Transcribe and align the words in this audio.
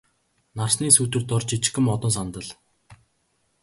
Нарсны 0.57 0.87
сүүдэр 0.95 1.23
дор 1.29 1.41
жижигхэн 1.49 1.83
модон 1.89 2.11
сандал. 2.17 2.47